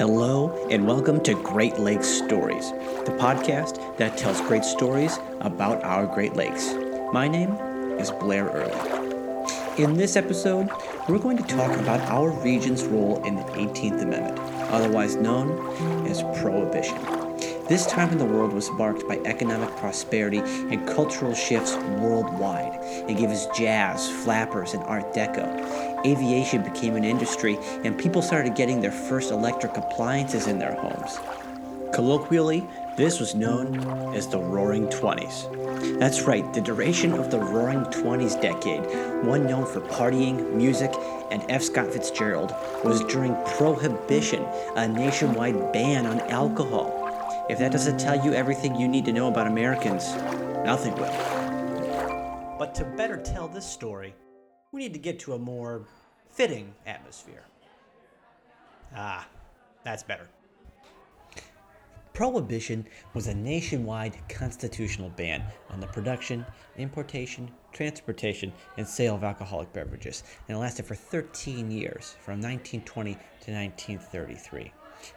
Hello, 0.00 0.66
and 0.70 0.86
welcome 0.86 1.22
to 1.24 1.34
Great 1.42 1.78
Lakes 1.78 2.08
Stories, 2.08 2.70
the 3.04 3.14
podcast 3.20 3.98
that 3.98 4.16
tells 4.16 4.40
great 4.40 4.64
stories 4.64 5.18
about 5.42 5.84
our 5.84 6.06
Great 6.06 6.34
Lakes. 6.34 6.72
My 7.12 7.28
name 7.28 7.50
is 8.00 8.10
Blair 8.10 8.46
Early. 8.46 9.76
In 9.76 9.92
this 9.92 10.16
episode, 10.16 10.70
we're 11.06 11.18
going 11.18 11.36
to 11.36 11.42
talk 11.42 11.78
about 11.78 12.00
our 12.08 12.30
region's 12.30 12.82
role 12.84 13.22
in 13.26 13.36
the 13.36 13.42
18th 13.42 14.00
Amendment, 14.00 14.38
otherwise 14.70 15.16
known 15.16 15.50
as 16.08 16.22
Prohibition. 16.40 17.19
This 17.70 17.86
time 17.86 18.10
in 18.10 18.18
the 18.18 18.24
world 18.24 18.52
was 18.52 18.68
marked 18.72 19.06
by 19.06 19.18
economic 19.18 19.70
prosperity 19.76 20.38
and 20.38 20.88
cultural 20.88 21.32
shifts 21.32 21.76
worldwide. 22.00 22.76
It 23.08 23.16
gave 23.16 23.30
us 23.30 23.46
jazz, 23.56 24.10
flappers, 24.10 24.74
and 24.74 24.82
Art 24.82 25.14
Deco. 25.14 26.04
Aviation 26.04 26.64
became 26.64 26.96
an 26.96 27.04
industry, 27.04 27.60
and 27.84 27.96
people 27.96 28.22
started 28.22 28.56
getting 28.56 28.80
their 28.80 28.90
first 28.90 29.30
electric 29.30 29.76
appliances 29.76 30.48
in 30.48 30.58
their 30.58 30.74
homes. 30.74 31.20
Colloquially, 31.94 32.66
this 32.96 33.20
was 33.20 33.36
known 33.36 33.78
as 34.16 34.26
the 34.26 34.40
Roaring 34.40 34.90
Twenties. 34.90 35.46
That's 36.00 36.22
right, 36.22 36.52
the 36.52 36.60
duration 36.60 37.12
of 37.12 37.30
the 37.30 37.38
Roaring 37.38 37.84
Twenties 37.84 38.34
decade, 38.34 38.82
one 39.24 39.46
known 39.46 39.64
for 39.64 39.80
partying, 39.80 40.54
music, 40.54 40.92
and 41.30 41.44
F. 41.48 41.62
Scott 41.62 41.92
Fitzgerald, 41.92 42.52
was 42.82 43.04
during 43.04 43.36
Prohibition, 43.56 44.44
a 44.74 44.88
nationwide 44.88 45.72
ban 45.72 46.04
on 46.06 46.18
alcohol. 46.22 46.96
If 47.50 47.58
that 47.58 47.72
doesn't 47.72 47.98
tell 47.98 48.24
you 48.24 48.32
everything 48.32 48.76
you 48.76 48.86
need 48.86 49.04
to 49.06 49.12
know 49.12 49.26
about 49.26 49.48
Americans, 49.48 50.14
nothing 50.64 50.94
will. 50.94 52.56
But 52.56 52.76
to 52.76 52.84
better 52.84 53.16
tell 53.16 53.48
this 53.48 53.66
story, 53.66 54.14
we 54.70 54.82
need 54.82 54.92
to 54.92 55.00
get 55.00 55.18
to 55.20 55.32
a 55.32 55.38
more 55.38 55.84
fitting 56.30 56.72
atmosphere. 56.86 57.42
Ah, 58.94 59.26
that's 59.82 60.04
better. 60.04 60.28
Prohibition 62.12 62.86
was 63.14 63.26
a 63.26 63.34
nationwide 63.34 64.16
constitutional 64.28 65.10
ban 65.10 65.42
on 65.70 65.80
the 65.80 65.88
production, 65.88 66.46
importation, 66.76 67.50
transportation, 67.72 68.52
and 68.76 68.86
sale 68.86 69.16
of 69.16 69.24
alcoholic 69.24 69.72
beverages, 69.72 70.22
and 70.46 70.56
it 70.56 70.60
lasted 70.60 70.86
for 70.86 70.94
13 70.94 71.68
years, 71.68 72.14
from 72.20 72.40
1920 72.40 73.14
to 73.14 73.52
1933. 73.52 74.72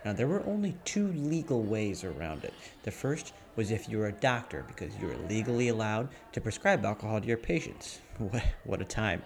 Now, 0.05 0.13
there 0.13 0.27
were 0.27 0.45
only 0.45 0.75
two 0.85 1.07
legal 1.13 1.61
ways 1.61 2.03
around 2.03 2.43
it. 2.43 2.53
The 2.83 2.91
first 2.91 3.33
was 3.55 3.71
if 3.71 3.87
you 3.87 3.97
were 3.97 4.07
a 4.07 4.11
doctor, 4.11 4.65
because 4.67 4.95
you 4.97 5.07
were 5.07 5.17
legally 5.29 5.69
allowed 5.69 6.09
to 6.31 6.41
prescribe 6.41 6.85
alcohol 6.85 7.21
to 7.21 7.27
your 7.27 7.37
patients. 7.37 7.99
What, 8.19 8.43
what 8.63 8.81
a 8.81 8.85
time. 8.85 9.23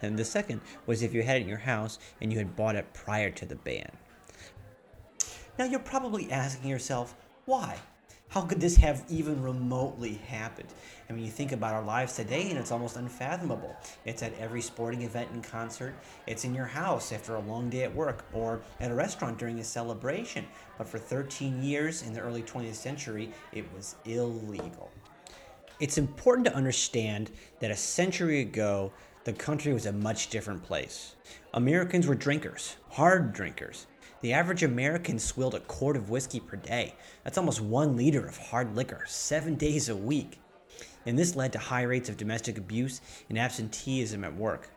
And 0.00 0.16
the 0.16 0.24
second 0.24 0.60
was 0.86 1.02
if 1.02 1.12
you 1.12 1.22
had 1.24 1.38
it 1.38 1.42
in 1.42 1.48
your 1.48 1.58
house 1.58 1.98
and 2.20 2.32
you 2.32 2.38
had 2.38 2.54
bought 2.54 2.76
it 2.76 2.94
prior 2.94 3.30
to 3.30 3.44
the 3.44 3.56
ban. 3.56 3.90
Now, 5.58 5.64
you're 5.64 5.80
probably 5.80 6.30
asking 6.30 6.70
yourself, 6.70 7.16
why? 7.46 7.78
How 8.30 8.42
could 8.42 8.60
this 8.60 8.76
have 8.76 9.04
even 9.08 9.42
remotely 9.42 10.14
happened? 10.26 10.68
I 11.08 11.14
mean, 11.14 11.24
you 11.24 11.30
think 11.30 11.52
about 11.52 11.72
our 11.72 11.82
lives 11.82 12.14
today 12.14 12.50
and 12.50 12.58
it's 12.58 12.70
almost 12.70 12.96
unfathomable. 12.96 13.74
It's 14.04 14.22
at 14.22 14.38
every 14.38 14.60
sporting 14.60 15.02
event 15.02 15.30
and 15.32 15.42
concert, 15.42 15.94
it's 16.26 16.44
in 16.44 16.54
your 16.54 16.66
house 16.66 17.10
after 17.10 17.36
a 17.36 17.40
long 17.40 17.70
day 17.70 17.84
at 17.84 17.94
work, 17.94 18.26
or 18.34 18.60
at 18.80 18.90
a 18.90 18.94
restaurant 18.94 19.38
during 19.38 19.60
a 19.60 19.64
celebration. 19.64 20.44
But 20.76 20.88
for 20.88 20.98
13 20.98 21.62
years 21.62 22.02
in 22.02 22.12
the 22.12 22.20
early 22.20 22.42
20th 22.42 22.74
century, 22.74 23.32
it 23.52 23.64
was 23.74 23.96
illegal. 24.04 24.90
It's 25.80 25.96
important 25.96 26.46
to 26.48 26.54
understand 26.54 27.30
that 27.60 27.70
a 27.70 27.76
century 27.76 28.40
ago, 28.40 28.92
the 29.24 29.32
country 29.32 29.72
was 29.72 29.86
a 29.86 29.92
much 29.92 30.28
different 30.28 30.62
place. 30.62 31.14
Americans 31.54 32.06
were 32.06 32.14
drinkers, 32.14 32.76
hard 32.90 33.32
drinkers. 33.32 33.86
The 34.20 34.32
average 34.32 34.64
American 34.64 35.20
swilled 35.20 35.54
a 35.54 35.60
quart 35.60 35.96
of 35.96 36.10
whiskey 36.10 36.40
per 36.40 36.56
day. 36.56 36.94
That's 37.22 37.38
almost 37.38 37.60
one 37.60 37.96
liter 37.96 38.26
of 38.26 38.36
hard 38.36 38.74
liquor, 38.74 39.04
seven 39.06 39.54
days 39.54 39.88
a 39.88 39.94
week. 39.94 40.40
And 41.06 41.16
this 41.16 41.36
led 41.36 41.52
to 41.52 41.58
high 41.58 41.82
rates 41.82 42.08
of 42.08 42.16
domestic 42.16 42.58
abuse 42.58 43.00
and 43.28 43.38
absenteeism 43.38 44.24
at 44.24 44.34
work. 44.34 44.70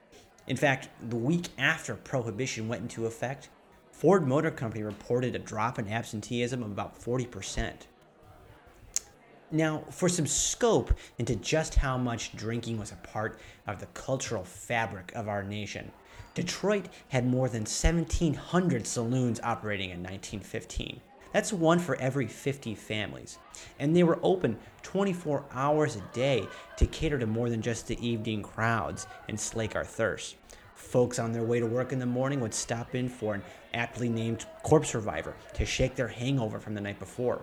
In 0.47 0.57
fact, 0.57 0.89
the 1.09 1.15
week 1.15 1.47
after 1.57 1.95
Prohibition 1.95 2.67
went 2.67 2.83
into 2.83 3.07
effect, 3.07 3.49
Ford 3.91 4.27
Motor 4.27 4.51
Company 4.51 4.83
reported 4.83 5.35
a 5.35 5.39
drop 5.39 5.79
in 5.79 5.87
absenteeism 5.87 6.61
of 6.61 6.71
about 6.71 6.99
40%. 6.99 7.73
Now, 9.53 9.83
for 9.89 10.07
some 10.07 10.27
scope 10.27 10.93
into 11.17 11.35
just 11.35 11.75
how 11.75 11.97
much 11.97 12.35
drinking 12.37 12.79
was 12.79 12.93
a 12.93 13.07
part 13.07 13.37
of 13.67 13.81
the 13.81 13.85
cultural 13.87 14.45
fabric 14.45 15.11
of 15.13 15.27
our 15.27 15.43
nation, 15.43 15.91
Detroit 16.33 16.85
had 17.09 17.27
more 17.27 17.49
than 17.49 17.63
1,700 17.63 18.87
saloons 18.87 19.41
operating 19.43 19.89
in 19.89 19.99
1915. 19.99 21.01
That's 21.33 21.51
one 21.51 21.79
for 21.79 21.97
every 21.97 22.27
50 22.27 22.75
families. 22.75 23.39
And 23.77 23.93
they 23.93 24.03
were 24.03 24.19
open 24.23 24.57
24 24.83 25.43
hours 25.51 25.97
a 25.97 26.01
day 26.13 26.47
to 26.77 26.85
cater 26.87 27.19
to 27.19 27.27
more 27.27 27.49
than 27.49 27.61
just 27.61 27.87
the 27.87 28.05
evening 28.05 28.43
crowds 28.43 29.05
and 29.27 29.37
slake 29.37 29.75
our 29.75 29.85
thirst. 29.85 30.37
Folks 30.75 31.19
on 31.19 31.33
their 31.33 31.43
way 31.43 31.59
to 31.59 31.65
work 31.65 31.91
in 31.91 31.99
the 31.99 32.05
morning 32.05 32.39
would 32.39 32.53
stop 32.53 32.95
in 32.95 33.09
for 33.09 33.35
an 33.35 33.43
aptly 33.73 34.09
named 34.09 34.45
corpse 34.63 34.95
reviver 34.95 35.35
to 35.53 35.65
shake 35.65 35.95
their 35.95 36.07
hangover 36.07 36.59
from 36.59 36.73
the 36.73 36.81
night 36.81 36.99
before. 36.99 37.41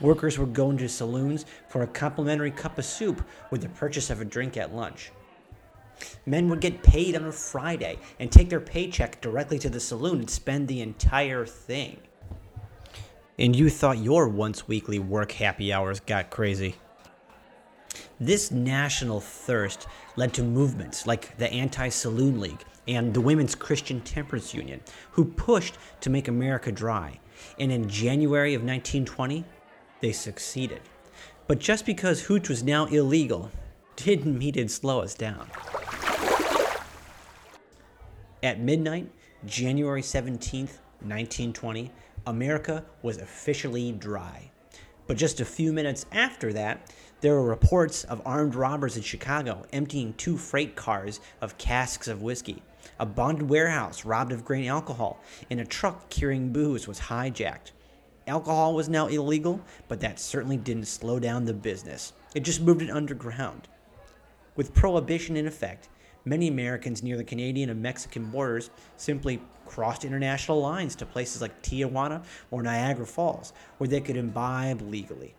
Workers 0.00 0.38
would 0.38 0.52
go 0.52 0.70
into 0.70 0.88
saloons 0.88 1.46
for 1.68 1.82
a 1.82 1.86
complimentary 1.86 2.50
cup 2.50 2.78
of 2.78 2.84
soup 2.84 3.26
with 3.50 3.62
the 3.62 3.68
purchase 3.70 4.10
of 4.10 4.20
a 4.20 4.24
drink 4.24 4.56
at 4.56 4.74
lunch. 4.74 5.10
Men 6.26 6.48
would 6.48 6.60
get 6.60 6.82
paid 6.82 7.16
on 7.16 7.24
a 7.24 7.32
Friday 7.32 7.98
and 8.18 8.30
take 8.30 8.50
their 8.50 8.60
paycheck 8.60 9.20
directly 9.20 9.58
to 9.60 9.70
the 9.70 9.80
saloon 9.80 10.20
and 10.20 10.30
spend 10.30 10.68
the 10.68 10.82
entire 10.82 11.46
thing. 11.46 11.98
And 13.38 13.54
you 13.54 13.70
thought 13.70 13.98
your 13.98 14.28
once 14.28 14.68
weekly 14.68 14.98
work 14.98 15.32
happy 15.32 15.72
hours 15.72 16.00
got 16.00 16.30
crazy. 16.30 16.76
This 18.18 18.50
national 18.50 19.20
thirst 19.20 19.86
led 20.16 20.32
to 20.34 20.42
movements 20.42 21.06
like 21.06 21.36
the 21.36 21.52
Anti 21.52 21.88
Saloon 21.90 22.40
League 22.40 22.64
and 22.88 23.12
the 23.12 23.20
Women's 23.20 23.54
Christian 23.54 24.00
Temperance 24.00 24.54
Union, 24.54 24.80
who 25.12 25.24
pushed 25.24 25.76
to 26.00 26.10
make 26.10 26.28
America 26.28 26.72
dry. 26.72 27.18
And 27.58 27.70
in 27.70 27.88
January 27.88 28.54
of 28.54 28.62
1920, 28.62 29.44
they 30.00 30.12
succeeded. 30.12 30.80
But 31.46 31.58
just 31.58 31.86
because 31.86 32.22
hooch 32.22 32.48
was 32.48 32.62
now 32.62 32.86
illegal 32.86 33.50
didn't 33.96 34.38
mean 34.38 34.50
it'd 34.50 34.70
slow 34.70 35.00
us 35.00 35.14
down. 35.14 35.48
At 38.42 38.60
midnight, 38.60 39.10
January 39.44 40.02
17th, 40.02 40.78
1920, 41.00 41.90
America 42.26 42.84
was 43.02 43.18
officially 43.18 43.92
dry. 43.92 44.50
But 45.06 45.16
just 45.16 45.40
a 45.40 45.44
few 45.44 45.72
minutes 45.72 46.06
after 46.12 46.52
that, 46.52 46.92
there 47.20 47.34
were 47.34 47.44
reports 47.44 48.04
of 48.04 48.20
armed 48.26 48.54
robbers 48.54 48.96
in 48.96 49.02
Chicago 49.02 49.64
emptying 49.72 50.14
two 50.14 50.36
freight 50.36 50.76
cars 50.76 51.20
of 51.40 51.56
casks 51.58 52.08
of 52.08 52.22
whiskey. 52.22 52.62
A 52.98 53.06
bonded 53.06 53.48
warehouse 53.48 54.04
robbed 54.04 54.32
of 54.32 54.44
grain 54.44 54.66
alcohol, 54.66 55.20
and 55.50 55.60
a 55.60 55.64
truck 55.64 56.08
carrying 56.10 56.52
booze 56.52 56.86
was 56.86 57.00
hijacked. 57.00 57.72
Alcohol 58.26 58.74
was 58.74 58.88
now 58.88 59.06
illegal, 59.06 59.60
but 59.86 60.00
that 60.00 60.18
certainly 60.18 60.56
didn't 60.56 60.88
slow 60.88 61.20
down 61.20 61.44
the 61.44 61.54
business. 61.54 62.12
It 62.34 62.40
just 62.40 62.60
moved 62.60 62.82
it 62.82 62.90
underground. 62.90 63.68
With 64.56 64.74
prohibition 64.74 65.36
in 65.36 65.46
effect, 65.46 65.88
many 66.24 66.48
Americans 66.48 67.04
near 67.04 67.16
the 67.16 67.22
Canadian 67.22 67.70
and 67.70 67.80
Mexican 67.80 68.30
borders 68.30 68.70
simply 68.96 69.40
crossed 69.64 70.04
international 70.04 70.60
lines 70.60 70.96
to 70.96 71.06
places 71.06 71.40
like 71.40 71.62
Tijuana 71.62 72.24
or 72.50 72.62
Niagara 72.62 73.06
Falls, 73.06 73.52
where 73.78 73.86
they 73.88 74.00
could 74.00 74.16
imbibe 74.16 74.82
legally. 74.82 75.34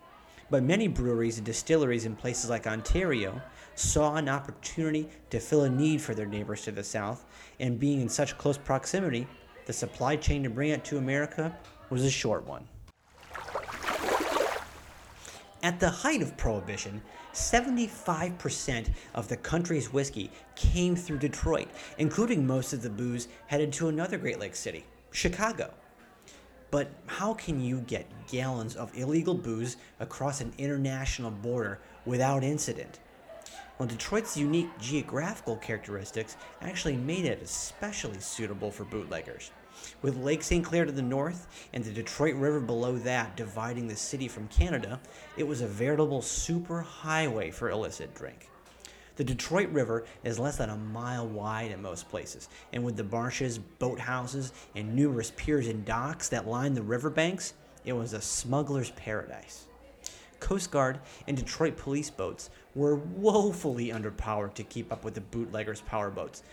But 0.50 0.62
many 0.62 0.88
breweries 0.88 1.36
and 1.36 1.44
distilleries 1.44 2.06
in 2.06 2.16
places 2.16 2.48
like 2.48 2.66
Ontario 2.66 3.42
saw 3.74 4.14
an 4.14 4.30
opportunity 4.30 5.08
to 5.28 5.40
fill 5.40 5.64
a 5.64 5.70
need 5.70 6.00
for 6.00 6.14
their 6.14 6.26
neighbors 6.26 6.62
to 6.62 6.72
the 6.72 6.82
south, 6.82 7.26
and 7.60 7.78
being 7.78 8.00
in 8.00 8.08
such 8.08 8.38
close 8.38 8.56
proximity, 8.56 9.26
the 9.66 9.74
supply 9.74 10.16
chain 10.16 10.42
to 10.42 10.48
bring 10.48 10.70
it 10.70 10.86
to 10.86 10.96
America 10.96 11.54
was 11.90 12.02
a 12.02 12.10
short 12.10 12.46
one. 12.46 12.66
At 15.60 15.80
the 15.80 15.90
height 15.90 16.22
of 16.22 16.36
Prohibition, 16.36 17.02
75% 17.32 18.90
of 19.16 19.26
the 19.26 19.36
country's 19.36 19.92
whiskey 19.92 20.30
came 20.54 20.94
through 20.94 21.18
Detroit, 21.18 21.68
including 21.98 22.46
most 22.46 22.72
of 22.72 22.82
the 22.82 22.90
booze 22.90 23.26
headed 23.48 23.72
to 23.72 23.88
another 23.88 24.18
Great 24.18 24.38
Lakes 24.38 24.60
city, 24.60 24.84
Chicago. 25.10 25.74
But 26.70 26.90
how 27.06 27.34
can 27.34 27.60
you 27.60 27.80
get 27.80 28.06
gallons 28.28 28.76
of 28.76 28.96
illegal 28.96 29.34
booze 29.34 29.78
across 29.98 30.40
an 30.40 30.52
international 30.58 31.32
border 31.32 31.80
without 32.04 32.44
incident? 32.44 33.00
Well, 33.78 33.88
Detroit's 33.88 34.36
unique 34.36 34.70
geographical 34.78 35.56
characteristics 35.56 36.36
actually 36.60 36.96
made 36.96 37.24
it 37.24 37.42
especially 37.42 38.20
suitable 38.20 38.70
for 38.70 38.84
bootleggers. 38.84 39.50
With 40.02 40.16
Lake 40.16 40.42
St. 40.42 40.64
Clair 40.64 40.84
to 40.84 40.92
the 40.92 41.02
north 41.02 41.46
and 41.72 41.84
the 41.84 41.90
Detroit 41.90 42.34
River 42.34 42.60
below 42.60 42.96
that 42.98 43.36
dividing 43.36 43.88
the 43.88 43.96
city 43.96 44.28
from 44.28 44.48
Canada, 44.48 45.00
it 45.36 45.46
was 45.46 45.60
a 45.60 45.66
veritable 45.66 46.22
super 46.22 46.82
highway 46.82 47.50
for 47.50 47.70
illicit 47.70 48.14
drink. 48.14 48.48
The 49.16 49.24
Detroit 49.24 49.70
River 49.70 50.04
is 50.22 50.38
less 50.38 50.58
than 50.58 50.70
a 50.70 50.76
mile 50.76 51.26
wide 51.26 51.72
in 51.72 51.82
most 51.82 52.08
places, 52.08 52.48
and 52.72 52.84
with 52.84 52.96
the 52.96 53.02
marshes, 53.02 53.58
boathouses, 53.80 54.52
and 54.76 54.94
numerous 54.94 55.32
piers 55.34 55.66
and 55.66 55.84
docks 55.84 56.28
that 56.28 56.46
line 56.46 56.74
the 56.74 56.82
riverbanks, 56.82 57.54
it 57.84 57.94
was 57.94 58.12
a 58.12 58.20
smuggler's 58.20 58.90
paradise. 58.92 59.66
Coast 60.38 60.70
Guard 60.70 61.00
and 61.26 61.36
Detroit 61.36 61.76
police 61.76 62.10
boats 62.10 62.50
were 62.76 62.94
woefully 62.94 63.88
underpowered 63.88 64.54
to 64.54 64.62
keep 64.62 64.92
up 64.92 65.02
with 65.04 65.14
the 65.14 65.20
bootleggers' 65.20 65.82
powerboats, 65.82 66.44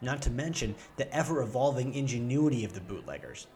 not 0.00 0.22
to 0.22 0.30
mention 0.30 0.74
the 0.96 1.12
ever 1.14 1.42
evolving 1.42 1.94
ingenuity 1.94 2.64
of 2.64 2.74
the 2.74 2.80
bootleggers. 2.80 3.46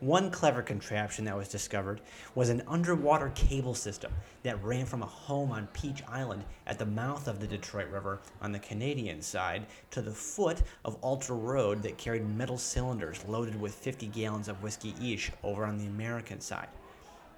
One 0.00 0.30
clever 0.30 0.62
contraption 0.62 1.24
that 1.24 1.36
was 1.36 1.48
discovered 1.48 2.00
was 2.36 2.50
an 2.50 2.62
underwater 2.68 3.32
cable 3.34 3.74
system 3.74 4.12
that 4.44 4.62
ran 4.62 4.86
from 4.86 5.02
a 5.02 5.06
home 5.06 5.50
on 5.50 5.66
Peach 5.72 6.04
Island 6.06 6.44
at 6.68 6.78
the 6.78 6.86
mouth 6.86 7.26
of 7.26 7.40
the 7.40 7.48
Detroit 7.48 7.88
River 7.88 8.20
on 8.40 8.52
the 8.52 8.60
Canadian 8.60 9.20
side 9.20 9.66
to 9.90 10.00
the 10.00 10.12
foot 10.12 10.62
of 10.84 10.98
Alter 11.00 11.34
Road 11.34 11.82
that 11.82 11.98
carried 11.98 12.28
metal 12.28 12.58
cylinders 12.58 13.24
loaded 13.26 13.60
with 13.60 13.74
50 13.74 14.06
gallons 14.06 14.46
of 14.46 14.62
whiskey 14.62 14.94
each 15.00 15.32
over 15.42 15.64
on 15.64 15.78
the 15.78 15.86
American 15.86 16.40
side. 16.40 16.68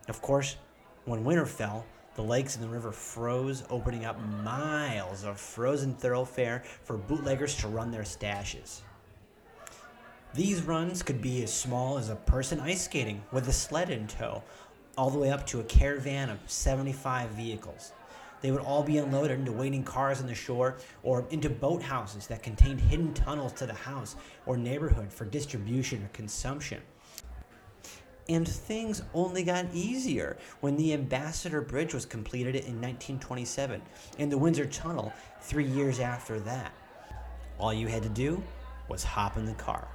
Of 0.09 0.21
course, 0.21 0.57
when 1.07 1.25
winter 1.25 1.47
fell, 1.47 1.87
the 2.15 2.23
lakes 2.23 2.57
and 2.57 2.65
the 2.65 2.69
river 2.69 2.93
froze, 2.93 3.63
opening 3.71 4.05
up 4.05 4.21
miles 4.43 5.25
of 5.25 5.39
frozen 5.39 5.95
thoroughfare 5.95 6.63
for 6.83 6.97
bootleggers 6.97 7.57
to 7.57 7.69
run 7.69 7.91
their 7.91 8.03
stashes. 8.03 8.81
These 10.35 10.63
runs 10.63 11.03
could 11.03 11.21
be 11.21 11.43
as 11.43 11.53
small 11.53 11.99
as 11.99 12.09
a 12.09 12.17
person 12.17 12.61
ice 12.61 12.85
skating 12.85 13.23
with 13.33 13.49
a 13.49 13.53
sled 13.53 13.91
in 13.91 14.07
tow, 14.07 14.43
all 14.97 15.11
the 15.11 15.19
way 15.19 15.31
up 15.31 15.47
to 15.47 15.61
a 15.61 15.65
caravan 15.65 16.29
of 16.29 16.39
75 16.47 17.31
vehicles. 17.31 17.93
They 18.41 18.51
would 18.51 18.63
all 18.63 18.83
be 18.83 18.99
unloaded 18.99 19.39
into 19.39 19.53
waiting 19.53 19.83
cars 19.83 20.21
on 20.21 20.27
the 20.27 20.35
shore 20.35 20.77
or 21.03 21.27
into 21.31 21.51
boathouses 21.51 22.27
that 22.29 22.43
contained 22.43 22.81
hidden 22.81 23.13
tunnels 23.13 23.53
to 23.55 23.67
the 23.67 23.75
house 23.75 24.17
or 24.47 24.57
neighborhood 24.57 25.13
for 25.13 25.25
distribution 25.25 26.03
or 26.03 26.09
consumption. 26.09 26.81
And 28.31 28.49
things 28.49 29.03
only 29.13 29.43
got 29.43 29.67
easier 29.75 30.39
when 30.61 30.77
the 30.77 30.95
Ambassador 30.95 31.61
Bridge 31.61 31.93
was 31.93 32.07
completed 32.07 32.55
in 32.55 32.81
1927 32.81 33.83
and 34.19 34.33
the 34.33 34.39
Windsor 34.39 34.65
Tunnel 34.67 35.13
three 35.43 35.67
years 35.67 36.01
after 36.01 36.41
that. 36.41 36.73
All 37.59 37.75
you 37.75 37.89
had 37.89 38.05
to 38.05 38.09
do 38.09 38.43
was 38.89 39.05
hop 39.05 39.37
in 39.37 39.45
the 39.45 39.53
car 39.55 39.87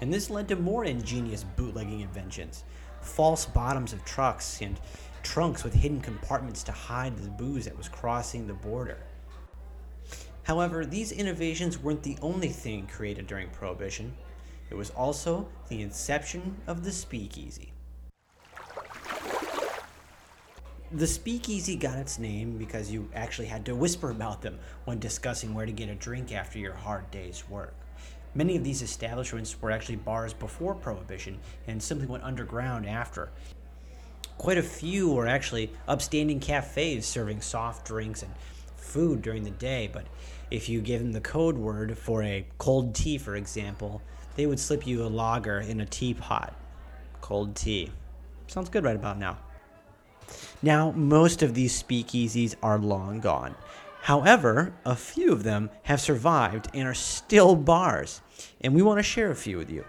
and 0.00 0.12
this 0.12 0.30
led 0.30 0.48
to 0.48 0.56
more 0.56 0.84
ingenious 0.84 1.44
bootlegging 1.44 2.00
inventions 2.00 2.64
false 3.00 3.46
bottoms 3.46 3.94
of 3.94 4.04
trucks 4.04 4.60
and 4.60 4.78
trunks 5.22 5.64
with 5.64 5.72
hidden 5.72 6.00
compartments 6.00 6.62
to 6.62 6.72
hide 6.72 7.16
the 7.16 7.30
booze 7.30 7.64
that 7.64 7.76
was 7.76 7.88
crossing 7.88 8.46
the 8.46 8.52
border. 8.52 8.98
However, 10.42 10.84
these 10.84 11.12
innovations 11.12 11.78
weren't 11.78 12.02
the 12.02 12.18
only 12.20 12.48
thing 12.48 12.86
created 12.86 13.26
during 13.26 13.48
Prohibition. 13.50 14.14
It 14.70 14.76
was 14.76 14.90
also 14.90 15.48
the 15.68 15.82
inception 15.82 16.56
of 16.66 16.84
the 16.84 16.92
speakeasy. 16.92 17.72
The 20.92 21.06
speakeasy 21.06 21.76
got 21.76 21.98
its 21.98 22.18
name 22.18 22.56
because 22.56 22.90
you 22.90 23.08
actually 23.14 23.46
had 23.46 23.64
to 23.66 23.76
whisper 23.76 24.10
about 24.10 24.42
them 24.42 24.58
when 24.84 24.98
discussing 24.98 25.54
where 25.54 25.66
to 25.66 25.72
get 25.72 25.88
a 25.88 25.94
drink 25.94 26.32
after 26.32 26.58
your 26.58 26.74
hard 26.74 27.10
day's 27.10 27.48
work. 27.48 27.74
Many 28.34 28.56
of 28.56 28.64
these 28.64 28.82
establishments 28.82 29.60
were 29.60 29.70
actually 29.70 29.96
bars 29.96 30.32
before 30.32 30.74
Prohibition 30.74 31.38
and 31.66 31.82
simply 31.82 32.06
went 32.06 32.24
underground 32.24 32.86
after. 32.86 33.30
Quite 34.38 34.58
a 34.58 34.62
few 34.62 35.12
were 35.12 35.26
actually 35.26 35.72
upstanding 35.86 36.40
cafes 36.40 37.06
serving 37.06 37.40
soft 37.40 37.86
drinks 37.86 38.22
and 38.22 38.32
food 38.90 39.22
during 39.22 39.44
the 39.44 39.50
day, 39.50 39.88
but 39.92 40.06
if 40.50 40.68
you 40.68 40.80
give 40.80 41.00
them 41.00 41.12
the 41.12 41.20
code 41.20 41.56
word 41.56 41.96
for 41.96 42.22
a 42.22 42.46
cold 42.58 42.94
tea, 42.94 43.18
for 43.18 43.36
example, 43.36 44.02
they 44.36 44.46
would 44.46 44.58
slip 44.58 44.86
you 44.86 45.04
a 45.04 45.08
lager 45.08 45.60
in 45.60 45.80
a 45.80 45.86
teapot. 45.86 46.54
Cold 47.20 47.54
tea. 47.54 47.90
Sounds 48.48 48.68
good 48.68 48.84
right 48.84 48.96
about 48.96 49.18
now. 49.18 49.38
Now, 50.62 50.90
most 50.92 51.42
of 51.42 51.54
these 51.54 51.80
speakeasies 51.80 52.54
are 52.62 52.78
long 52.78 53.20
gone. 53.20 53.54
However, 54.02 54.72
a 54.84 54.96
few 54.96 55.32
of 55.32 55.42
them 55.42 55.70
have 55.84 56.00
survived 56.00 56.68
and 56.74 56.88
are 56.88 56.94
still 56.94 57.54
bars, 57.54 58.22
and 58.60 58.74
we 58.74 58.82
want 58.82 58.98
to 58.98 59.02
share 59.02 59.30
a 59.30 59.36
few 59.36 59.58
with 59.58 59.70
you. 59.70 59.84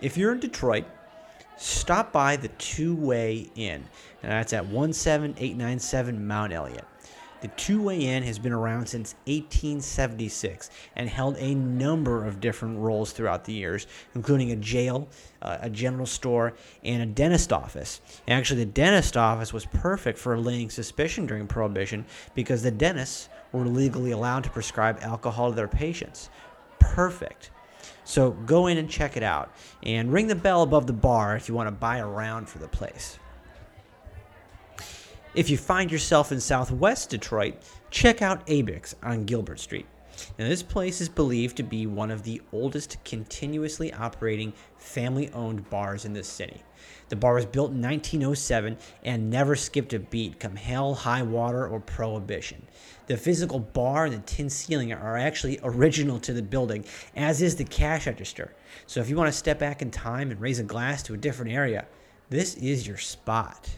If 0.00 0.16
you're 0.16 0.32
in 0.32 0.40
Detroit, 0.40 0.86
stop 1.58 2.12
by 2.12 2.36
the 2.36 2.48
Two 2.48 2.96
Way 2.96 3.50
Inn, 3.54 3.84
and 4.22 4.32
that's 4.32 4.52
at 4.52 4.66
17897 4.66 6.26
Mount 6.26 6.52
Elliott. 6.52 6.86
The 7.40 7.48
Two 7.48 7.82
Way 7.82 8.00
Inn 8.00 8.22
has 8.24 8.38
been 8.38 8.52
around 8.52 8.86
since 8.86 9.14
1876 9.26 10.68
and 10.94 11.08
held 11.08 11.36
a 11.38 11.54
number 11.54 12.26
of 12.26 12.40
different 12.40 12.78
roles 12.78 13.12
throughout 13.12 13.44
the 13.44 13.54
years, 13.54 13.86
including 14.14 14.52
a 14.52 14.56
jail, 14.56 15.08
uh, 15.40 15.56
a 15.62 15.70
general 15.70 16.04
store, 16.04 16.52
and 16.84 17.02
a 17.02 17.06
dentist 17.06 17.50
office. 17.52 18.02
And 18.26 18.38
actually, 18.38 18.64
the 18.64 18.70
dentist 18.70 19.16
office 19.16 19.54
was 19.54 19.64
perfect 19.64 20.18
for 20.18 20.34
allaying 20.34 20.68
suspicion 20.68 21.26
during 21.26 21.46
Prohibition 21.46 22.04
because 22.34 22.62
the 22.62 22.70
dentists 22.70 23.30
were 23.52 23.64
legally 23.64 24.10
allowed 24.10 24.44
to 24.44 24.50
prescribe 24.50 24.98
alcohol 25.00 25.50
to 25.50 25.56
their 25.56 25.68
patients. 25.68 26.28
Perfect. 26.78 27.50
So 28.04 28.32
go 28.32 28.66
in 28.66 28.76
and 28.76 28.90
check 28.90 29.16
it 29.16 29.22
out, 29.22 29.50
and 29.82 30.12
ring 30.12 30.26
the 30.26 30.34
bell 30.34 30.62
above 30.62 30.86
the 30.86 30.92
bar 30.92 31.36
if 31.36 31.48
you 31.48 31.54
want 31.54 31.68
to 31.68 31.72
buy 31.72 31.98
a 31.98 32.06
round 32.06 32.48
for 32.48 32.58
the 32.58 32.68
place. 32.68 33.18
If 35.32 35.48
you 35.48 35.56
find 35.56 35.92
yourself 35.92 36.32
in 36.32 36.40
southwest 36.40 37.10
Detroit, 37.10 37.54
check 37.90 38.20
out 38.20 38.44
Abick's 38.48 38.96
on 39.00 39.26
Gilbert 39.26 39.60
Street. 39.60 39.86
Now, 40.36 40.48
this 40.48 40.64
place 40.64 41.00
is 41.00 41.08
believed 41.08 41.56
to 41.58 41.62
be 41.62 41.86
one 41.86 42.10
of 42.10 42.24
the 42.24 42.42
oldest 42.52 43.02
continuously 43.04 43.92
operating 43.92 44.52
family 44.76 45.30
owned 45.30 45.70
bars 45.70 46.04
in 46.04 46.14
the 46.14 46.24
city. 46.24 46.64
The 47.10 47.16
bar 47.16 47.34
was 47.34 47.46
built 47.46 47.70
in 47.70 47.80
1907 47.80 48.76
and 49.04 49.30
never 49.30 49.54
skipped 49.54 49.92
a 49.92 50.00
beat 50.00 50.40
come 50.40 50.56
hell, 50.56 50.94
high 50.94 51.22
water, 51.22 51.64
or 51.64 51.78
prohibition. 51.78 52.66
The 53.06 53.16
physical 53.16 53.60
bar 53.60 54.06
and 54.06 54.14
the 54.14 54.18
tin 54.26 54.50
ceiling 54.50 54.92
are 54.92 55.16
actually 55.16 55.60
original 55.62 56.18
to 56.20 56.32
the 56.32 56.42
building, 56.42 56.84
as 57.14 57.40
is 57.40 57.54
the 57.54 57.64
cash 57.64 58.08
register. 58.08 58.52
So 58.88 59.00
if 59.00 59.08
you 59.08 59.14
want 59.14 59.28
to 59.28 59.38
step 59.38 59.60
back 59.60 59.80
in 59.80 59.92
time 59.92 60.32
and 60.32 60.40
raise 60.40 60.58
a 60.58 60.64
glass 60.64 61.04
to 61.04 61.14
a 61.14 61.16
different 61.16 61.52
area, 61.52 61.86
this 62.30 62.56
is 62.56 62.84
your 62.84 62.98
spot. 62.98 63.70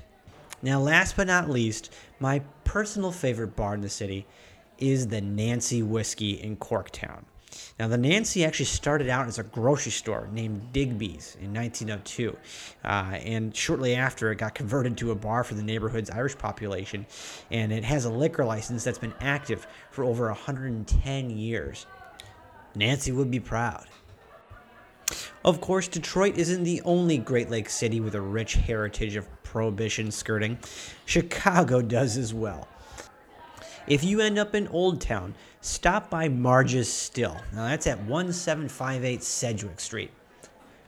Now, 0.62 0.80
last 0.80 1.16
but 1.16 1.26
not 1.26 1.50
least, 1.50 1.92
my 2.20 2.40
personal 2.64 3.10
favorite 3.10 3.56
bar 3.56 3.74
in 3.74 3.80
the 3.80 3.88
city 3.88 4.26
is 4.78 5.08
the 5.08 5.20
Nancy 5.20 5.82
Whiskey 5.82 6.40
in 6.40 6.56
Corktown. 6.56 7.24
Now, 7.78 7.88
the 7.88 7.98
Nancy 7.98 8.44
actually 8.44 8.66
started 8.66 9.08
out 9.08 9.26
as 9.26 9.38
a 9.38 9.42
grocery 9.42 9.92
store 9.92 10.28
named 10.32 10.72
Digby's 10.72 11.36
in 11.40 11.52
1902, 11.52 12.36
uh, 12.84 12.86
and 12.86 13.54
shortly 13.54 13.94
after 13.94 14.30
it 14.30 14.36
got 14.36 14.54
converted 14.54 14.96
to 14.98 15.10
a 15.10 15.14
bar 15.14 15.44
for 15.44 15.54
the 15.54 15.62
neighborhood's 15.62 16.10
Irish 16.10 16.38
population, 16.38 17.06
and 17.50 17.72
it 17.72 17.84
has 17.84 18.04
a 18.04 18.10
liquor 18.10 18.44
license 18.44 18.84
that's 18.84 18.98
been 18.98 19.14
active 19.20 19.66
for 19.90 20.04
over 20.04 20.28
110 20.28 21.30
years. 21.30 21.86
Nancy 22.74 23.12
would 23.12 23.30
be 23.30 23.40
proud. 23.40 23.86
Of 25.44 25.60
course, 25.60 25.88
Detroit 25.88 26.38
isn't 26.38 26.62
the 26.62 26.80
only 26.82 27.18
Great 27.18 27.50
Lakes 27.50 27.74
city 27.74 28.00
with 28.00 28.14
a 28.14 28.20
rich 28.20 28.54
heritage 28.54 29.16
of 29.16 29.28
prohibition 29.52 30.10
skirting. 30.10 30.58
Chicago 31.04 31.82
does 31.82 32.16
as 32.16 32.32
well. 32.32 32.66
If 33.86 34.02
you 34.02 34.20
end 34.20 34.38
up 34.38 34.54
in 34.54 34.66
Old 34.68 35.02
Town, 35.02 35.34
stop 35.60 36.08
by 36.08 36.28
Marge's 36.28 36.90
Still. 36.90 37.36
Now 37.52 37.66
that's 37.66 37.86
at 37.86 37.98
1758 37.98 39.22
Sedgwick 39.22 39.78
Street. 39.78 40.10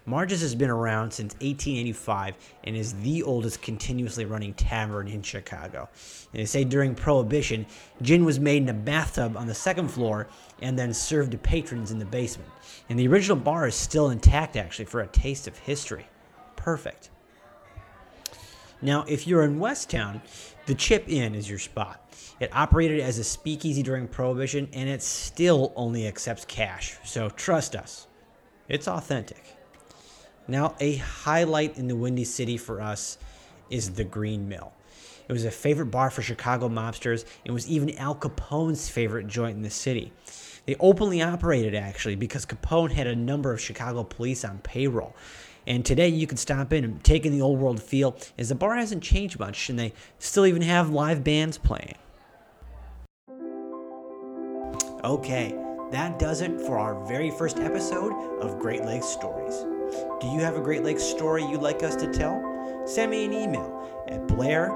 Marge's 0.06 0.40
has 0.40 0.54
been 0.54 0.70
around 0.70 1.10
since 1.10 1.34
1885 1.34 2.36
and 2.64 2.74
is 2.74 2.94
the 2.94 3.22
oldest 3.22 3.60
continuously 3.60 4.24
running 4.24 4.54
tavern 4.54 5.08
in 5.08 5.20
Chicago. 5.20 5.88
And 6.32 6.40
they 6.40 6.46
say 6.46 6.64
during 6.64 6.94
Prohibition, 6.94 7.66
gin 8.00 8.24
was 8.24 8.40
made 8.40 8.62
in 8.62 8.68
a 8.70 8.74
bathtub 8.74 9.36
on 9.36 9.46
the 9.46 9.54
second 9.54 9.88
floor 9.88 10.26
and 10.62 10.78
then 10.78 10.94
served 10.94 11.32
to 11.32 11.38
patrons 11.38 11.90
in 11.90 11.98
the 11.98 12.04
basement. 12.06 12.50
And 12.88 12.98
the 12.98 13.08
original 13.08 13.36
bar 13.36 13.66
is 13.66 13.74
still 13.74 14.08
intact, 14.08 14.56
actually, 14.56 14.86
for 14.86 15.00
a 15.00 15.06
taste 15.06 15.46
of 15.46 15.58
history. 15.58 16.06
Perfect. 16.56 17.10
Now, 18.84 19.06
if 19.08 19.26
you're 19.26 19.44
in 19.44 19.58
Westtown, 19.58 20.20
the 20.66 20.74
Chipp 20.74 21.08
Inn 21.08 21.34
is 21.34 21.48
your 21.48 21.58
spot. 21.58 22.14
It 22.38 22.54
operated 22.54 23.00
as 23.00 23.18
a 23.18 23.24
speakeasy 23.24 23.82
during 23.82 24.06
Prohibition, 24.06 24.68
and 24.74 24.90
it 24.90 25.02
still 25.02 25.72
only 25.74 26.06
accepts 26.06 26.44
cash. 26.44 26.98
So 27.02 27.30
trust 27.30 27.74
us, 27.74 28.08
it's 28.68 28.86
authentic. 28.86 29.56
Now, 30.46 30.74
a 30.80 30.96
highlight 30.96 31.78
in 31.78 31.88
the 31.88 31.96
Windy 31.96 32.24
City 32.24 32.58
for 32.58 32.82
us 32.82 33.16
is 33.70 33.94
the 33.94 34.04
Green 34.04 34.50
Mill. 34.50 34.70
It 35.26 35.32
was 35.32 35.46
a 35.46 35.50
favorite 35.50 35.86
bar 35.86 36.10
for 36.10 36.20
Chicago 36.20 36.68
mobsters 36.68 37.24
and 37.46 37.54
was 37.54 37.66
even 37.66 37.96
Al 37.96 38.14
Capone's 38.14 38.90
favorite 38.90 39.28
joint 39.28 39.56
in 39.56 39.62
the 39.62 39.70
city. 39.70 40.12
They 40.66 40.76
openly 40.78 41.22
operated 41.22 41.74
actually 41.74 42.16
because 42.16 42.44
Capone 42.44 42.92
had 42.92 43.06
a 43.06 43.16
number 43.16 43.50
of 43.50 43.62
Chicago 43.62 44.04
police 44.04 44.44
on 44.44 44.58
payroll. 44.58 45.16
And 45.66 45.84
today 45.84 46.08
you 46.08 46.26
can 46.26 46.36
stop 46.36 46.72
in 46.72 46.84
and 46.84 47.02
take 47.02 47.24
in 47.24 47.32
the 47.32 47.40
old 47.40 47.58
world 47.58 47.82
feel 47.82 48.16
as 48.38 48.50
the 48.50 48.54
bar 48.54 48.76
hasn't 48.76 49.02
changed 49.02 49.38
much 49.38 49.68
and 49.68 49.78
they 49.78 49.92
still 50.18 50.46
even 50.46 50.62
have 50.62 50.90
live 50.90 51.24
bands 51.24 51.58
playing. 51.58 51.94
Okay, 55.02 55.54
that 55.90 56.18
does 56.18 56.40
it 56.40 56.60
for 56.62 56.78
our 56.78 57.06
very 57.06 57.30
first 57.30 57.58
episode 57.58 58.12
of 58.40 58.58
Great 58.58 58.84
Lakes 58.84 59.06
Stories. 59.06 59.54
Do 60.20 60.28
you 60.28 60.40
have 60.40 60.56
a 60.56 60.60
Great 60.60 60.82
Lakes 60.82 61.02
story 61.02 61.44
you'd 61.44 61.60
like 61.60 61.82
us 61.82 61.94
to 61.96 62.10
tell? 62.12 62.42
Send 62.86 63.10
me 63.10 63.24
an 63.24 63.32
email 63.32 64.04
at 64.08 64.26
blair 64.26 64.70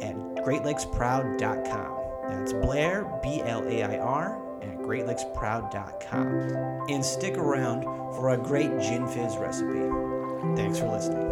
at 0.00 0.16
greatlakesproud.com. 0.44 2.04
That's 2.28 2.52
Blair, 2.52 3.04
B 3.22 3.42
L 3.42 3.66
A 3.68 3.82
I 3.82 3.98
R, 3.98 4.40
greatlakesproud.com. 4.84 6.90
And 6.90 7.04
stick 7.04 7.36
around 7.36 7.82
for 8.14 8.30
a 8.30 8.36
great 8.36 8.70
gin 8.80 9.06
fizz 9.08 9.36
recipe. 9.36 9.80
Thanks 10.56 10.78
for 10.78 10.88
listening. 10.88 11.30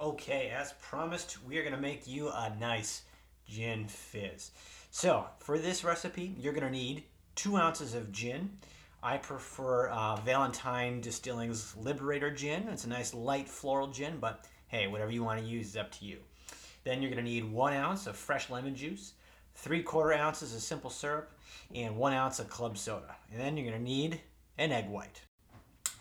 Okay, 0.00 0.52
as 0.56 0.72
promised, 0.74 1.42
we 1.44 1.58
are 1.58 1.62
going 1.62 1.74
to 1.74 1.80
make 1.80 2.06
you 2.06 2.28
a 2.28 2.54
nice 2.60 3.02
gin 3.48 3.88
fizz. 3.88 4.52
So, 4.90 5.26
for 5.38 5.58
this 5.58 5.82
recipe, 5.82 6.36
you're 6.38 6.52
going 6.52 6.64
to 6.64 6.70
need 6.70 7.04
two 7.34 7.56
ounces 7.56 7.94
of 7.94 8.12
gin. 8.12 8.58
I 9.04 9.18
prefer 9.18 9.88
uh, 9.90 10.16
Valentine 10.16 11.02
Distilling's 11.02 11.76
Liberator 11.76 12.30
gin. 12.30 12.68
It's 12.68 12.86
a 12.86 12.88
nice 12.88 13.12
light 13.12 13.46
floral 13.46 13.88
gin, 13.88 14.16
but 14.18 14.46
hey, 14.68 14.86
whatever 14.86 15.10
you 15.10 15.22
want 15.22 15.38
to 15.40 15.46
use 15.46 15.68
is 15.68 15.76
up 15.76 15.92
to 15.98 16.06
you. 16.06 16.16
Then 16.84 17.02
you're 17.02 17.10
going 17.10 17.22
to 17.22 17.30
need 17.30 17.44
one 17.44 17.74
ounce 17.74 18.06
of 18.06 18.16
fresh 18.16 18.48
lemon 18.48 18.74
juice, 18.74 19.12
three 19.56 19.82
quarter 19.82 20.14
ounces 20.14 20.54
of 20.54 20.62
simple 20.62 20.88
syrup, 20.88 21.30
and 21.74 21.98
one 21.98 22.14
ounce 22.14 22.38
of 22.38 22.48
club 22.48 22.78
soda. 22.78 23.14
And 23.30 23.38
then 23.38 23.58
you're 23.58 23.68
going 23.68 23.78
to 23.78 23.84
need 23.84 24.22
an 24.56 24.72
egg 24.72 24.88
white. 24.88 25.20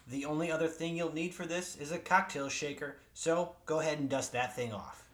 The 0.08 0.24
only 0.24 0.50
other 0.50 0.70
thing 0.70 0.96
you'll 0.96 1.14
need 1.14 1.34
for 1.34 1.46
this 1.46 1.76
is 1.76 1.92
a 1.92 2.00
cocktail 2.00 2.48
shaker, 2.48 2.96
so 3.14 3.54
go 3.66 3.82
ahead 3.82 4.00
and 4.00 4.10
dust 4.10 4.32
that 4.32 4.56
thing 4.56 4.72
off. 4.72 5.10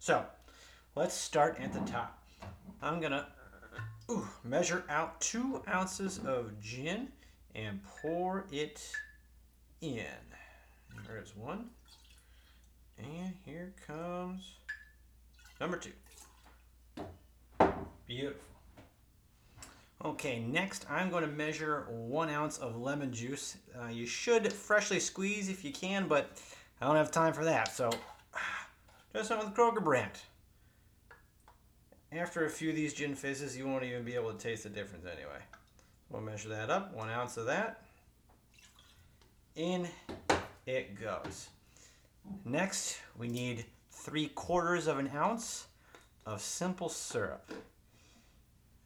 So, 0.00 0.24
let's 0.96 1.14
start 1.14 1.58
at 1.60 1.72
the 1.72 1.80
top. 1.80 2.20
I'm 2.82 3.00
gonna 3.00 3.28
ooh, 4.10 4.26
measure 4.44 4.84
out 4.88 5.20
two 5.20 5.62
ounces 5.68 6.18
of 6.18 6.58
gin 6.60 7.08
and 7.54 7.80
pour 7.84 8.46
it 8.52 8.92
in. 9.80 10.04
There's 11.06 11.34
one. 11.36 11.66
And 12.98 13.34
here 13.44 13.74
comes 13.86 14.54
number 15.60 15.76
two. 15.76 15.92
Beautiful. 18.06 18.40
Okay, 20.04 20.40
next 20.40 20.86
I'm 20.90 21.10
going 21.10 21.24
to 21.24 21.30
measure 21.30 21.86
one 21.88 22.28
ounce 22.28 22.58
of 22.58 22.76
lemon 22.76 23.12
juice. 23.12 23.56
Uh, 23.80 23.88
you 23.88 24.06
should 24.06 24.52
freshly 24.52 25.00
squeeze 25.00 25.48
if 25.48 25.64
you 25.64 25.72
can, 25.72 26.06
but 26.06 26.30
I 26.80 26.86
don't 26.86 26.96
have 26.96 27.10
time 27.10 27.32
for 27.32 27.44
that, 27.44 27.74
so 27.74 27.90
just 29.14 29.30
went 29.30 29.44
with 29.44 29.54
Kroger 29.54 29.82
brand. 29.82 30.12
After 32.18 32.46
a 32.46 32.50
few 32.50 32.70
of 32.70 32.76
these 32.76 32.94
gin 32.94 33.14
fizzes, 33.14 33.58
you 33.58 33.66
won't 33.66 33.84
even 33.84 34.02
be 34.02 34.14
able 34.14 34.32
to 34.32 34.38
taste 34.38 34.62
the 34.62 34.70
difference 34.70 35.04
anyway. 35.04 35.38
We'll 36.08 36.22
measure 36.22 36.48
that 36.48 36.70
up, 36.70 36.94
one 36.94 37.10
ounce 37.10 37.36
of 37.36 37.44
that. 37.46 37.82
In 39.54 39.86
it 40.66 40.98
goes. 40.98 41.48
Next, 42.44 42.98
we 43.18 43.28
need 43.28 43.66
three 43.90 44.28
quarters 44.28 44.86
of 44.86 44.98
an 44.98 45.10
ounce 45.14 45.66
of 46.24 46.40
simple 46.40 46.88
syrup. 46.88 47.52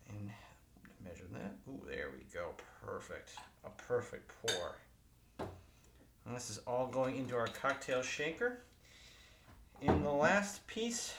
And 0.09 0.31
measure 1.05 1.27
that. 1.33 1.55
Ooh, 1.69 1.81
there 1.89 2.09
we 2.13 2.25
go. 2.35 2.51
Perfect. 2.85 3.31
A 3.65 3.71
perfect 3.71 4.33
pour. 4.45 4.77
And 6.27 6.35
this 6.35 6.51
is 6.51 6.59
all 6.67 6.89
going 6.89 7.17
into 7.17 7.37
our 7.37 7.47
cocktail 7.47 8.03
shaker. 8.03 8.59
In 9.81 10.03
the 10.03 10.13
last 10.13 10.67
piece 10.67 11.15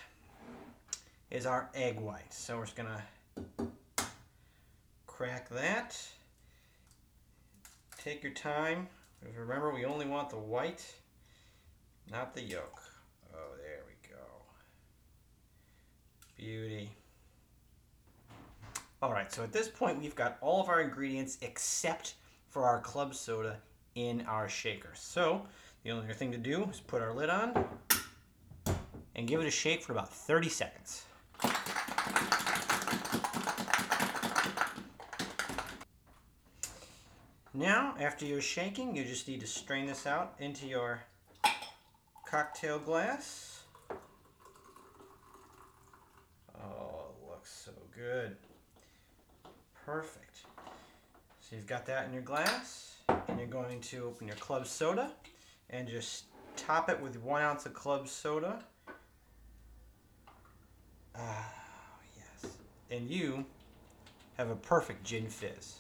is 1.31 1.45
our 1.45 1.69
egg 1.73 1.99
white. 1.99 2.33
So 2.33 2.57
we're 2.57 2.65
just 2.65 2.75
gonna 2.75 3.01
crack 5.07 5.49
that. 5.49 5.97
Take 7.97 8.21
your 8.21 8.33
time. 8.33 8.87
Remember, 9.37 9.71
we 9.73 9.85
only 9.85 10.05
want 10.05 10.29
the 10.29 10.37
white, 10.37 10.93
not 12.11 12.33
the 12.33 12.41
yolk. 12.41 12.81
Oh, 13.33 13.55
there 13.57 13.83
we 13.87 14.09
go. 14.09 14.23
Beauty. 16.35 16.89
All 19.01 19.11
right, 19.11 19.31
so 19.31 19.43
at 19.43 19.53
this 19.53 19.67
point, 19.67 19.99
we've 19.99 20.15
got 20.15 20.37
all 20.41 20.61
of 20.61 20.69
our 20.69 20.81
ingredients 20.81 21.37
except 21.41 22.15
for 22.49 22.65
our 22.65 22.79
club 22.81 23.15
soda 23.15 23.57
in 23.95 24.21
our 24.27 24.49
shaker. 24.49 24.91
So 24.95 25.45
the 25.83 25.91
only 25.91 26.13
thing 26.13 26.31
to 26.31 26.37
do 26.37 26.63
is 26.65 26.79
put 26.79 27.01
our 27.01 27.13
lid 27.13 27.29
on 27.29 27.65
and 29.15 29.27
give 29.27 29.39
it 29.39 29.47
a 29.47 29.51
shake 29.51 29.81
for 29.81 29.93
about 29.93 30.11
30 30.11 30.49
seconds. 30.49 31.05
Now, 37.61 37.93
after 37.99 38.25
you're 38.25 38.41
shaking, 38.41 38.95
you 38.95 39.03
just 39.03 39.27
need 39.27 39.39
to 39.41 39.45
strain 39.45 39.85
this 39.85 40.07
out 40.07 40.33
into 40.39 40.65
your 40.65 41.03
cocktail 42.27 42.79
glass. 42.79 43.61
Oh, 46.59 47.11
it 47.11 47.29
looks 47.29 47.51
so 47.51 47.71
good. 47.95 48.35
Perfect. 49.85 50.37
So 51.39 51.55
you've 51.55 51.67
got 51.67 51.85
that 51.85 52.07
in 52.07 52.13
your 52.13 52.23
glass, 52.23 52.95
and 53.27 53.37
you're 53.37 53.45
going 53.45 53.79
to 53.81 54.05
open 54.05 54.25
your 54.25 54.37
club 54.37 54.65
soda 54.65 55.11
and 55.69 55.87
just 55.87 56.23
top 56.57 56.89
it 56.89 56.99
with 56.99 57.15
one 57.21 57.43
ounce 57.43 57.67
of 57.67 57.75
club 57.75 58.07
soda. 58.07 58.63
Ah, 61.15 61.53
yes. 62.17 62.53
And 62.89 63.07
you 63.07 63.45
have 64.37 64.49
a 64.49 64.55
perfect 64.55 65.03
gin 65.03 65.27
fizz. 65.27 65.75